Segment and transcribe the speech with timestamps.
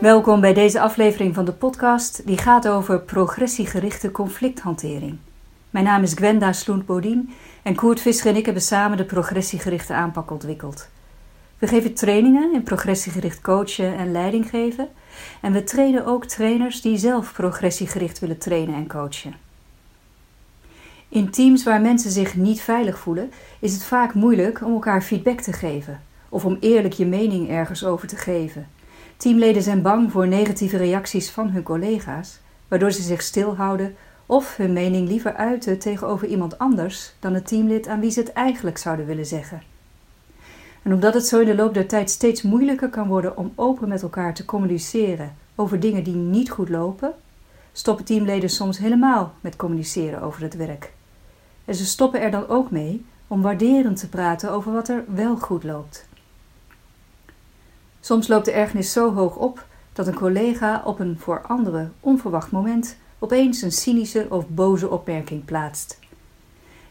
[0.00, 5.18] Welkom bij deze aflevering van de podcast die gaat over progressiegerichte conflicthantering.
[5.70, 7.30] Mijn naam is Gwenda Sloent-Bodien
[7.62, 10.88] en Koert Visser en ik hebben samen de progressiegerichte aanpak ontwikkeld.
[11.58, 14.88] We geven trainingen in progressiegericht coachen en leiding geven
[15.40, 19.34] en we trainen ook trainers die zelf progressiegericht willen trainen en coachen.
[21.08, 25.40] In teams waar mensen zich niet veilig voelen, is het vaak moeilijk om elkaar feedback
[25.40, 28.66] te geven of om eerlijk je mening ergens over te geven.
[29.20, 32.38] Teamleden zijn bang voor negatieve reacties van hun collega's,
[32.68, 33.94] waardoor ze zich stilhouden
[34.26, 38.32] of hun mening liever uiten tegenover iemand anders dan het teamlid aan wie ze het
[38.32, 39.62] eigenlijk zouden willen zeggen.
[40.82, 43.88] En omdat het zo in de loop der tijd steeds moeilijker kan worden om open
[43.88, 47.12] met elkaar te communiceren over dingen die niet goed lopen,
[47.72, 50.92] stoppen teamleden soms helemaal met communiceren over het werk.
[51.64, 55.36] En ze stoppen er dan ook mee om waarderend te praten over wat er wel
[55.36, 56.08] goed loopt.
[58.00, 62.50] Soms loopt de ergernis zo hoog op dat een collega op een voor anderen onverwacht
[62.50, 65.98] moment opeens een cynische of boze opmerking plaatst.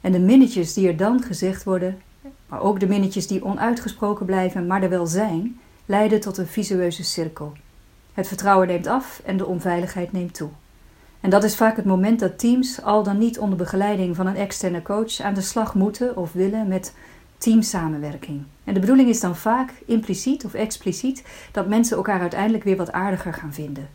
[0.01, 2.01] En de minnetjes die er dan gezegd worden,
[2.47, 7.03] maar ook de minnetjes die onuitgesproken blijven, maar er wel zijn, leiden tot een visueuze
[7.03, 7.53] cirkel.
[8.13, 10.49] Het vertrouwen neemt af en de onveiligheid neemt toe.
[11.19, 14.35] En dat is vaak het moment dat teams, al dan niet onder begeleiding van een
[14.35, 16.94] externe coach, aan de slag moeten of willen met
[17.39, 18.43] teamsamenwerking.
[18.63, 22.91] En de bedoeling is dan vaak, impliciet of expliciet, dat mensen elkaar uiteindelijk weer wat
[22.91, 23.89] aardiger gaan vinden.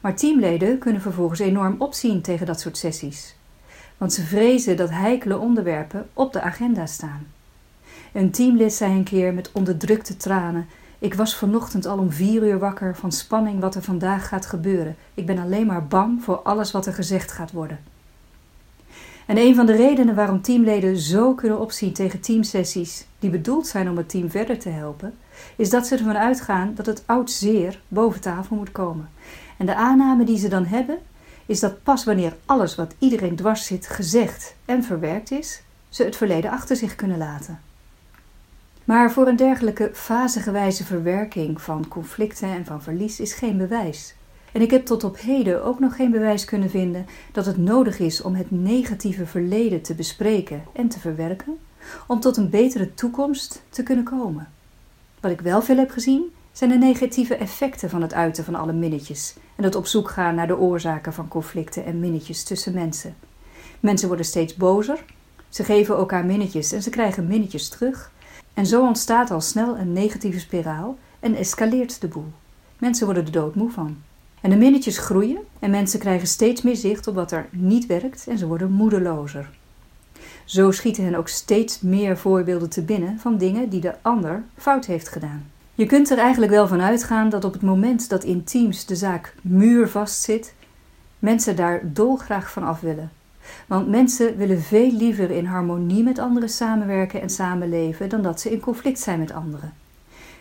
[0.00, 3.36] Maar teamleden kunnen vervolgens enorm opzien tegen dat soort sessies,
[3.96, 7.26] want ze vrezen dat heikele onderwerpen op de agenda staan.
[8.12, 10.66] Een teamlid zei een keer met onderdrukte tranen:
[10.98, 14.96] Ik was vanochtend al om vier uur wakker van spanning wat er vandaag gaat gebeuren.
[15.14, 17.78] Ik ben alleen maar bang voor alles wat er gezegd gaat worden.
[19.28, 23.90] En een van de redenen waarom teamleden zo kunnen opzien tegen teamsessies die bedoeld zijn
[23.90, 25.14] om het team verder te helpen,
[25.56, 29.08] is dat ze ervan uitgaan dat het oud zeer boven tafel moet komen.
[29.56, 30.98] En de aanname die ze dan hebben,
[31.46, 36.16] is dat pas wanneer alles wat iedereen dwars zit gezegd en verwerkt is, ze het
[36.16, 37.60] verleden achter zich kunnen laten.
[38.84, 44.14] Maar voor een dergelijke fasegewijze verwerking van conflicten en van verlies is geen bewijs.
[44.58, 47.98] En ik heb tot op heden ook nog geen bewijs kunnen vinden dat het nodig
[47.98, 51.58] is om het negatieve verleden te bespreken en te verwerken,
[52.06, 54.48] om tot een betere toekomst te kunnen komen.
[55.20, 58.72] Wat ik wel veel heb gezien, zijn de negatieve effecten van het uiten van alle
[58.72, 63.14] minnetjes en het op zoek gaan naar de oorzaken van conflicten en minnetjes tussen mensen.
[63.80, 65.04] Mensen worden steeds bozer,
[65.48, 68.12] ze geven elkaar minnetjes en ze krijgen minnetjes terug.
[68.54, 72.32] En zo ontstaat al snel een negatieve spiraal en escaleert de boel.
[72.78, 74.06] Mensen worden er doodmoe van.
[74.42, 78.26] En de minnetjes groeien en mensen krijgen steeds meer zicht op wat er niet werkt
[78.28, 79.50] en ze worden moedelozer.
[80.44, 84.86] Zo schieten hen ook steeds meer voorbeelden te binnen van dingen die de ander fout
[84.86, 85.50] heeft gedaan.
[85.74, 88.96] Je kunt er eigenlijk wel van uitgaan dat op het moment dat in teams de
[88.96, 90.54] zaak muurvast zit,
[91.18, 93.10] mensen daar dolgraag van af willen.
[93.66, 98.50] Want mensen willen veel liever in harmonie met anderen samenwerken en samenleven dan dat ze
[98.50, 99.72] in conflict zijn met anderen.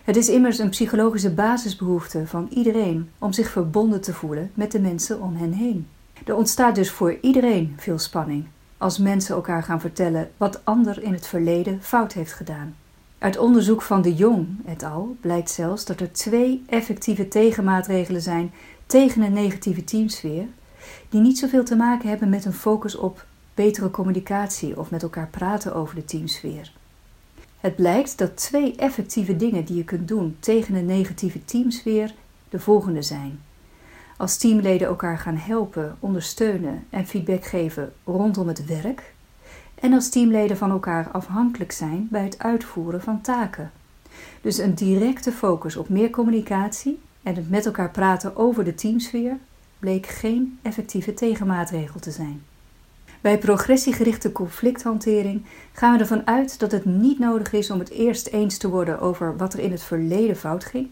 [0.07, 4.79] Het is immers een psychologische basisbehoefte van iedereen om zich verbonden te voelen met de
[4.79, 5.87] mensen om hen heen.
[6.25, 8.45] Er ontstaat dus voor iedereen veel spanning
[8.77, 12.75] als mensen elkaar gaan vertellen wat ander in het verleden fout heeft gedaan.
[13.17, 15.15] Uit onderzoek van de Jong et al.
[15.21, 18.51] blijkt zelfs dat er twee effectieve tegenmaatregelen zijn
[18.85, 20.45] tegen een negatieve teamsfeer,
[21.09, 25.27] die niet zoveel te maken hebben met een focus op betere communicatie of met elkaar
[25.27, 26.71] praten over de teamsfeer.
[27.59, 32.13] Het blijkt dat twee effectieve dingen die je kunt doen tegen een negatieve teamsfeer
[32.49, 33.39] de volgende zijn.
[34.17, 39.13] Als teamleden elkaar gaan helpen, ondersteunen en feedback geven rondom het werk.
[39.75, 43.71] En als teamleden van elkaar afhankelijk zijn bij het uitvoeren van taken.
[44.41, 49.37] Dus een directe focus op meer communicatie en het met elkaar praten over de teamsfeer
[49.79, 52.43] bleek geen effectieve tegenmaatregel te zijn.
[53.21, 58.27] Bij progressiegerichte conflicthantering gaan we ervan uit dat het niet nodig is om het eerst
[58.27, 60.89] eens te worden over wat er in het verleden fout ging,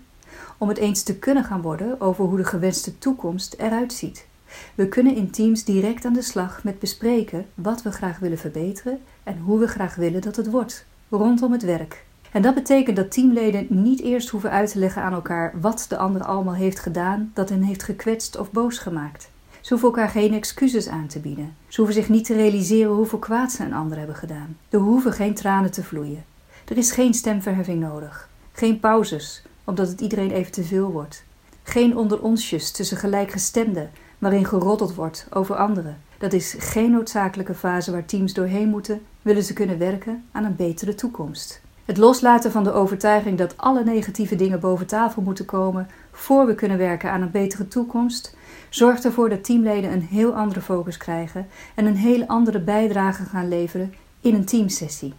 [0.57, 4.27] om het eens te kunnen gaan worden over hoe de gewenste toekomst eruit ziet.
[4.75, 8.99] We kunnen in teams direct aan de slag met bespreken wat we graag willen verbeteren
[9.23, 12.05] en hoe we graag willen dat het wordt, rondom het werk.
[12.31, 15.97] En dat betekent dat teamleden niet eerst hoeven uit te leggen aan elkaar wat de
[15.97, 19.29] ander allemaal heeft gedaan dat hen heeft gekwetst of boos gemaakt.
[19.65, 21.55] Ze hoeven elkaar geen excuses aan te bieden.
[21.67, 24.57] Ze hoeven zich niet te realiseren hoeveel kwaad ze een ander hebben gedaan.
[24.69, 26.25] Er hoeven geen tranen te vloeien.
[26.65, 28.29] Er is geen stemverheffing nodig.
[28.51, 31.23] Geen pauzes, omdat het iedereen even te veel wordt.
[31.63, 36.01] Geen onder onsjes tussen gelijkgestemden, waarin geroddeld wordt over anderen.
[36.17, 40.55] Dat is geen noodzakelijke fase waar teams doorheen moeten, willen ze kunnen werken aan een
[40.55, 41.61] betere toekomst.
[41.85, 46.55] Het loslaten van de overtuiging dat alle negatieve dingen boven tafel moeten komen voor we
[46.55, 48.35] kunnen werken aan een betere toekomst,
[48.69, 53.47] zorgt ervoor dat teamleden een heel andere focus krijgen en een hele andere bijdrage gaan
[53.47, 55.13] leveren in een teamsessie.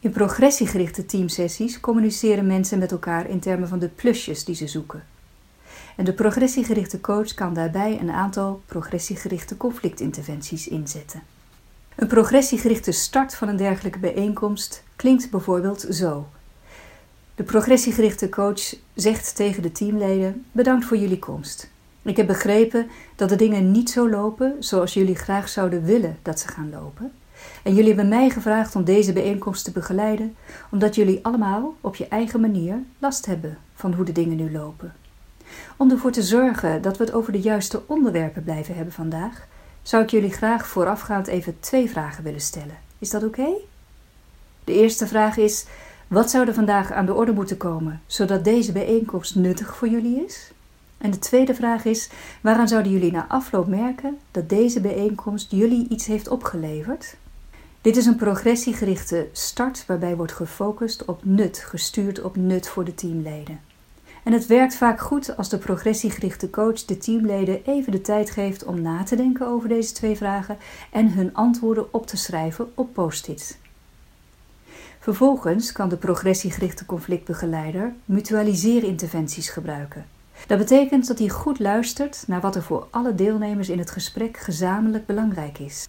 [0.00, 5.04] In progressiegerichte teamsessies communiceren mensen met elkaar in termen van de plusjes die ze zoeken.
[5.96, 11.22] En de progressiegerichte coach kan daarbij een aantal progressiegerichte conflictinterventies inzetten.
[11.96, 16.26] Een progressiegerichte start van een dergelijke bijeenkomst klinkt bijvoorbeeld zo.
[17.40, 21.70] De progressiegerichte coach zegt tegen de teamleden: Bedankt voor jullie komst.
[22.02, 26.40] Ik heb begrepen dat de dingen niet zo lopen zoals jullie graag zouden willen dat
[26.40, 27.12] ze gaan lopen.
[27.62, 30.36] En jullie hebben mij gevraagd om deze bijeenkomst te begeleiden,
[30.70, 34.94] omdat jullie allemaal op je eigen manier last hebben van hoe de dingen nu lopen.
[35.76, 39.46] Om ervoor te zorgen dat we het over de juiste onderwerpen blijven hebben vandaag,
[39.82, 42.78] zou ik jullie graag voorafgaand even twee vragen willen stellen.
[42.98, 43.48] Is dat oké?
[44.64, 45.66] De eerste vraag is:
[46.10, 50.24] wat zou er vandaag aan de orde moeten komen zodat deze bijeenkomst nuttig voor jullie
[50.24, 50.52] is?
[50.98, 52.10] En de tweede vraag is:
[52.40, 57.16] waaraan zouden jullie na afloop merken dat deze bijeenkomst jullie iets heeft opgeleverd?
[57.80, 62.94] Dit is een progressiegerichte start waarbij wordt gefocust op nut, gestuurd op nut voor de
[62.94, 63.60] teamleden.
[64.24, 68.64] En het werkt vaak goed als de progressiegerichte coach de teamleden even de tijd geeft
[68.64, 70.58] om na te denken over deze twee vragen
[70.90, 73.56] en hun antwoorden op te schrijven op post-its.
[75.02, 80.06] Vervolgens kan de progressiegerichte conflictbegeleider mutualiseerinterventies gebruiken.
[80.46, 84.36] Dat betekent dat hij goed luistert naar wat er voor alle deelnemers in het gesprek
[84.36, 85.88] gezamenlijk belangrijk is.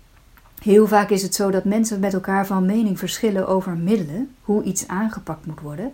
[0.62, 4.64] Heel vaak is het zo dat mensen met elkaar van mening verschillen over middelen, hoe
[4.64, 5.94] iets aangepakt moet worden,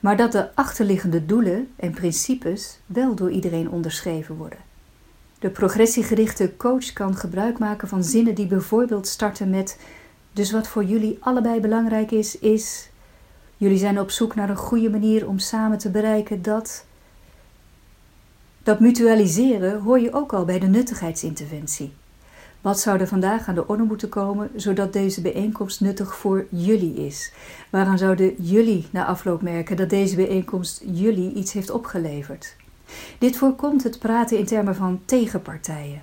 [0.00, 4.58] maar dat de achterliggende doelen en principes wel door iedereen onderschreven worden.
[5.38, 9.78] De progressiegerichte coach kan gebruik maken van zinnen die bijvoorbeeld starten met:
[10.32, 12.90] Dus wat voor jullie allebei belangrijk is, is.
[13.56, 16.84] Jullie zijn op zoek naar een goede manier om samen te bereiken dat.
[18.62, 21.92] Dat mutualiseren hoor je ook al bij de nuttigheidsinterventie.
[22.60, 26.94] Wat zou er vandaag aan de orde moeten komen zodat deze bijeenkomst nuttig voor jullie
[26.94, 27.32] is?
[27.70, 32.56] Waaraan zouden jullie na afloop merken dat deze bijeenkomst jullie iets heeft opgeleverd?
[33.18, 36.02] Dit voorkomt het praten in termen van tegenpartijen.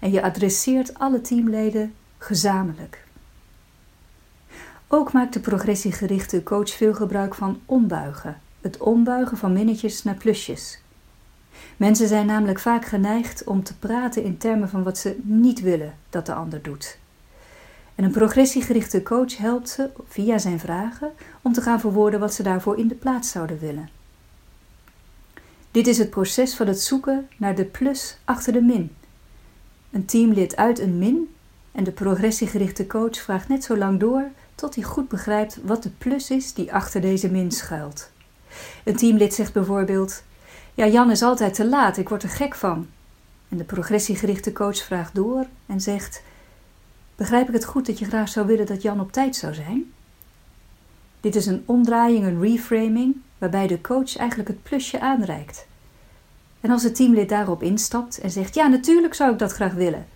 [0.00, 3.04] En je adresseert alle teamleden gezamenlijk.
[4.94, 8.40] Ook maakt de progressiegerichte coach veel gebruik van ombuigen.
[8.60, 10.80] Het ombuigen van minnetjes naar plusjes.
[11.76, 15.94] Mensen zijn namelijk vaak geneigd om te praten in termen van wat ze niet willen
[16.10, 16.98] dat de ander doet.
[17.94, 21.10] En een progressiegerichte coach helpt ze via zijn vragen
[21.42, 23.88] om te gaan verwoorden wat ze daarvoor in de plaats zouden willen.
[25.70, 28.90] Dit is het proces van het zoeken naar de plus achter de min.
[29.90, 31.34] Een teamlid uit een min
[31.72, 34.30] en de progressiegerichte coach vraagt net zo lang door
[34.62, 38.10] tot hij goed begrijpt wat de plus is die achter deze min schuilt.
[38.84, 40.22] Een teamlid zegt bijvoorbeeld:
[40.74, 42.88] ja, Jan is altijd te laat, ik word er gek van.
[43.48, 46.22] En de progressiegerichte coach vraagt door en zegt:
[47.16, 49.92] Begrijp ik het goed dat je graag zou willen dat Jan op tijd zou zijn?
[51.20, 55.66] Dit is een omdraaiing, een reframing, waarbij de coach eigenlijk het plusje aanreikt.
[56.60, 60.06] En als het teamlid daarop instapt en zegt: Ja, natuurlijk zou ik dat graag willen,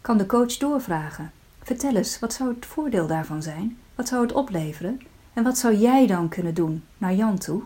[0.00, 1.32] kan de coach doorvragen:
[1.62, 3.76] Vertel eens, wat zou het voordeel daarvan zijn?
[3.94, 5.00] Wat zou het opleveren?
[5.32, 7.62] En wat zou jij dan kunnen doen naar Jan toe?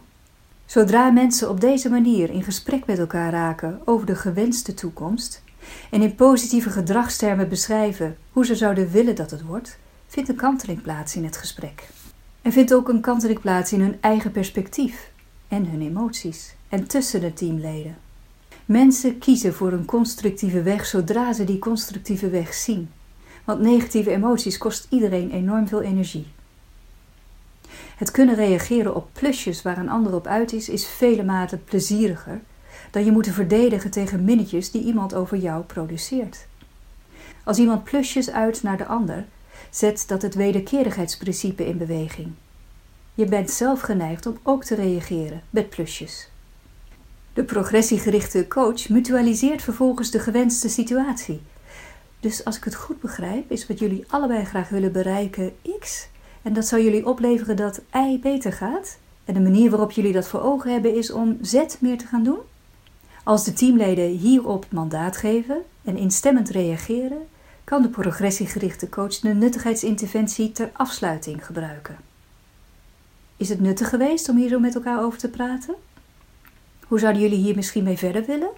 [0.67, 5.43] Zodra mensen op deze manier in gesprek met elkaar raken over de gewenste toekomst
[5.91, 10.83] en in positieve gedragstermen beschrijven hoe ze zouden willen dat het wordt, vindt een kanteling
[10.83, 11.89] plaats in het gesprek.
[12.43, 15.11] Er vindt ook een kanteling plaats in hun eigen perspectief
[15.49, 17.97] en hun emoties en tussen de teamleden.
[18.65, 22.91] Mensen kiezen voor een constructieve weg zodra ze die constructieve weg zien,
[23.47, 26.27] want negatieve emoties kost iedereen enorm veel energie.
[27.97, 32.41] Het kunnen reageren op plusjes waar een ander op uit is, is vele maten plezieriger
[32.91, 36.47] dan je moeten verdedigen tegen minnetjes die iemand over jou produceert.
[37.45, 39.25] Als iemand plusjes uit naar de ander,
[39.71, 42.33] zet dat het wederkerigheidsprincipe in beweging.
[43.15, 46.29] Je bent zelf geneigd om ook te reageren met plusjes.
[47.33, 51.41] De progressiegerichte coach mutualiseert vervolgens de gewenste situatie.
[52.21, 56.09] Dus als ik het goed begrijp, is wat jullie allebei graag willen bereiken X
[56.47, 58.99] en dat zou jullie opleveren dat Y beter gaat.
[59.25, 62.23] En de manier waarop jullie dat voor ogen hebben is om Z meer te gaan
[62.23, 62.39] doen.
[63.25, 67.19] Als de teamleden hierop mandaat geven en instemmend reageren,
[67.65, 71.97] kan de progressiegerichte coach de nuttigheidsinterventie ter afsluiting gebruiken.
[73.37, 75.75] Is het nuttig geweest om hier zo met elkaar over te praten?
[76.87, 78.51] Hoe zouden jullie hier misschien mee verder willen?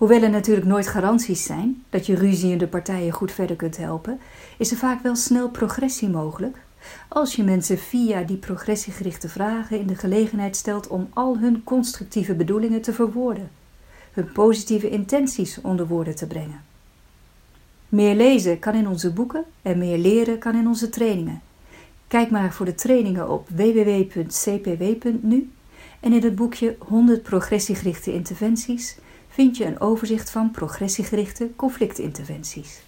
[0.00, 4.20] Hoewel er natuurlijk nooit garanties zijn dat je ruziende partijen goed verder kunt helpen,
[4.58, 6.56] is er vaak wel snel progressie mogelijk
[7.08, 12.34] Als je mensen via die progressiegerichte vragen in de gelegenheid stelt om al hun constructieve
[12.34, 13.50] bedoelingen te verwoorden,
[14.12, 16.64] hun positieve intenties onder woorden te brengen.
[17.88, 21.40] Meer lezen kan in onze boeken en meer leren kan in onze trainingen.
[22.06, 25.50] Kijk maar voor de trainingen op www.cpw.nu
[26.00, 28.96] en in het boekje 100 progressiegerichte interventies
[29.30, 32.80] vind je een overzicht van progressiegerichte conflictinterventies.